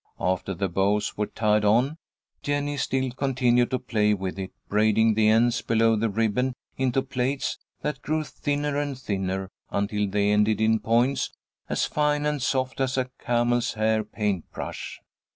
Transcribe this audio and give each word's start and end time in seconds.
After 0.19 0.55
the 0.55 0.67
bows 0.67 1.15
were 1.15 1.27
tied 1.27 1.63
on, 1.63 1.99
Jennie 2.41 2.77
still 2.77 3.11
continued 3.11 3.69
to 3.69 3.77
play 3.77 4.15
with 4.15 4.39
it, 4.39 4.49
braiding 4.67 5.13
the 5.13 5.27
ends 5.29 5.61
below 5.61 5.95
the 5.95 6.09
ribbon 6.09 6.55
into 6.75 7.03
plaits 7.03 7.59
that 7.83 8.01
grew 8.01 8.23
thinner 8.23 8.77
and 8.77 8.97
thinner, 8.97 9.51
until 9.69 10.09
they 10.09 10.31
ended 10.31 10.59
in 10.59 10.79
points 10.79 11.31
as 11.69 11.85
fine 11.85 12.25
and 12.25 12.41
soft 12.41 12.81
as 12.81 12.97
a 12.97 13.11
camel's 13.19 13.73
hair 13.75 14.03
paint 14.03 14.51
brush. 14.51 14.99